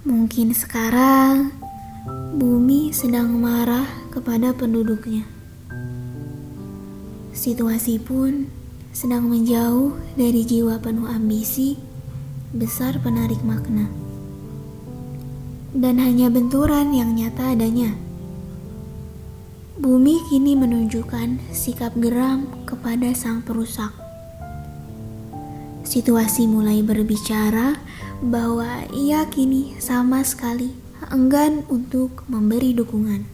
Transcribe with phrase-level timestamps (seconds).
[0.00, 1.52] Mungkin sekarang
[2.32, 5.28] bumi sedang marah kepada penduduknya.
[7.36, 8.48] Situasi pun
[8.96, 11.76] sedang menjauh dari jiwa penuh ambisi,
[12.56, 13.92] besar penarik makna.
[15.76, 17.92] Dan hanya benturan yang nyata adanya.
[19.76, 23.99] Bumi kini menunjukkan sikap geram kepada sang perusak.
[25.90, 27.74] Situasi mulai berbicara
[28.22, 30.70] bahwa ia kini sama sekali
[31.10, 33.26] enggan untuk memberi dukungan.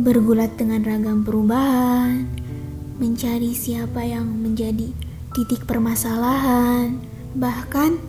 [0.00, 2.24] Bergulat dengan ragam perubahan,
[2.96, 4.96] mencari siapa yang menjadi
[5.36, 7.04] titik permasalahan,
[7.36, 8.00] bahkan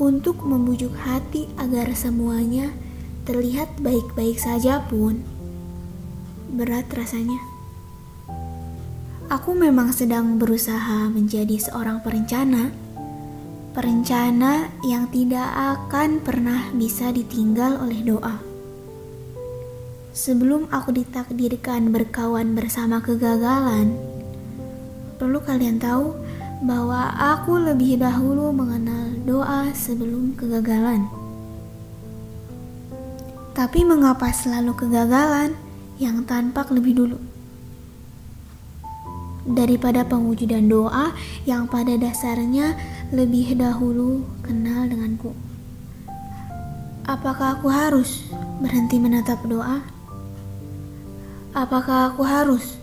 [0.00, 2.72] untuk membujuk hati agar semuanya
[3.28, 5.20] terlihat baik-baik saja pun
[6.48, 7.53] berat rasanya.
[9.32, 12.68] Aku memang sedang berusaha menjadi seorang perencana
[13.74, 18.38] perencana yang tidak akan pernah bisa ditinggal oleh doa.
[20.14, 23.98] Sebelum aku ditakdirkan berkawan bersama kegagalan,
[25.18, 26.14] perlu kalian tahu
[26.62, 31.10] bahwa aku lebih dahulu mengenal doa sebelum kegagalan.
[33.58, 35.58] Tapi mengapa selalu kegagalan
[35.98, 37.18] yang tampak lebih dulu?
[39.44, 41.12] Daripada pengujudan doa
[41.44, 42.72] yang pada dasarnya
[43.12, 45.36] lebih dahulu kenal denganku.
[47.04, 48.24] Apakah aku harus
[48.64, 49.84] berhenti menatap doa?
[51.52, 52.80] Apakah aku harus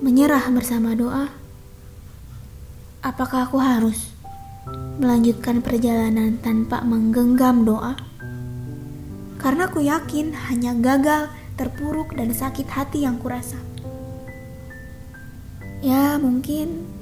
[0.00, 1.28] menyerah bersama doa?
[3.04, 4.08] Apakah aku harus
[4.96, 8.00] melanjutkan perjalanan tanpa menggenggam doa?
[9.36, 11.28] Karena aku yakin hanya gagal,
[11.60, 13.60] terpuruk, dan sakit hati yang kurasa.
[15.84, 16.94] Ya, mungkin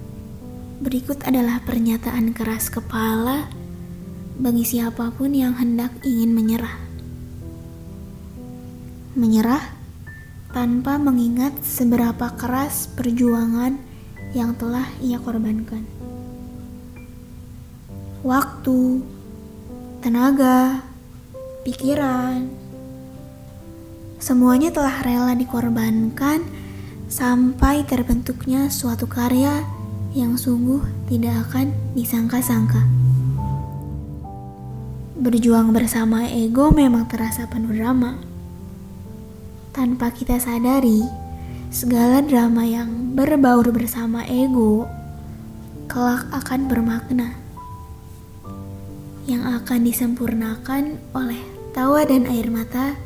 [0.82, 3.46] Berikut adalah pernyataan keras kepala
[4.34, 6.74] bagi siapa pun yang hendak ingin menyerah.
[9.14, 9.62] Menyerah
[10.50, 13.78] tanpa mengingat seberapa keras perjuangan
[14.34, 15.86] yang telah ia korbankan.
[18.26, 19.06] Waktu,
[20.02, 20.82] tenaga,
[21.62, 22.50] pikiran,
[24.18, 26.42] semuanya telah rela dikorbankan
[27.12, 29.68] sampai terbentuknya suatu karya
[30.16, 30.80] yang sungguh
[31.12, 32.88] tidak akan disangka-sangka.
[35.20, 38.16] Berjuang bersama ego memang terasa penuh drama.
[39.76, 41.04] Tanpa kita sadari,
[41.68, 44.88] segala drama yang berbaur bersama ego
[45.92, 47.36] kelak akan bermakna
[49.28, 51.44] yang akan disempurnakan oleh
[51.76, 52.96] tawa dan air mata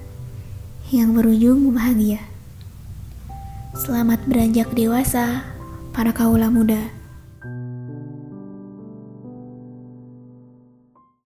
[0.94, 2.35] yang berujung bahagia.
[3.76, 5.44] Selamat beranjak dewasa,
[5.92, 6.95] para kaula muda.